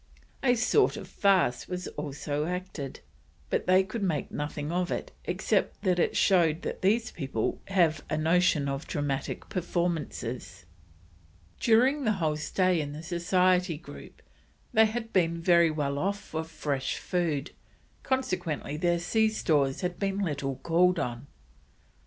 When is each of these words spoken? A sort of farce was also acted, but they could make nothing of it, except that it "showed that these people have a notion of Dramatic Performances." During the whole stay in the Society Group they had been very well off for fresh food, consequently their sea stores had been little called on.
A 0.41 0.55
sort 0.55 0.97
of 0.97 1.07
farce 1.07 1.67
was 1.67 1.85
also 1.89 2.45
acted, 2.45 3.01
but 3.51 3.67
they 3.67 3.83
could 3.83 4.01
make 4.01 4.31
nothing 4.31 4.71
of 4.71 4.91
it, 4.91 5.11
except 5.25 5.83
that 5.83 5.99
it 5.99 6.17
"showed 6.17 6.63
that 6.63 6.81
these 6.81 7.11
people 7.11 7.61
have 7.67 8.03
a 8.09 8.17
notion 8.17 8.67
of 8.67 8.87
Dramatic 8.87 9.47
Performances." 9.47 10.65
During 11.59 12.03
the 12.03 12.13
whole 12.13 12.35
stay 12.35 12.81
in 12.81 12.93
the 12.93 13.03
Society 13.03 13.77
Group 13.77 14.23
they 14.73 14.87
had 14.87 15.13
been 15.13 15.39
very 15.39 15.69
well 15.69 15.99
off 15.99 16.19
for 16.19 16.43
fresh 16.43 16.97
food, 16.97 17.51
consequently 18.01 18.77
their 18.77 18.97
sea 18.97 19.29
stores 19.29 19.81
had 19.81 19.99
been 19.99 20.17
little 20.17 20.55
called 20.63 20.97
on. 20.97 21.27